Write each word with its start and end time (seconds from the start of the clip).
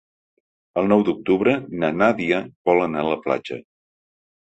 El 0.81 0.89
nou 0.93 1.03
d'octubre 1.09 1.55
na 1.85 1.93
Nàdia 2.01 2.43
vol 2.71 2.85
anar 2.89 3.07
a 3.07 3.11
la 3.15 3.23
platja. 3.29 3.65